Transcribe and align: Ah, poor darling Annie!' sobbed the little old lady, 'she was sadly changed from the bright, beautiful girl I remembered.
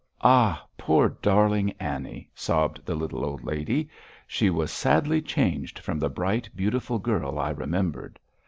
Ah, 0.23 0.65
poor 0.79 1.09
darling 1.21 1.75
Annie!' 1.79 2.27
sobbed 2.33 2.83
the 2.83 2.95
little 2.95 3.23
old 3.23 3.43
lady, 3.43 3.87
'she 4.25 4.49
was 4.49 4.71
sadly 4.71 5.21
changed 5.21 5.77
from 5.77 5.99
the 5.99 6.09
bright, 6.09 6.49
beautiful 6.55 6.97
girl 6.97 7.37
I 7.37 7.51
remembered. 7.51 8.17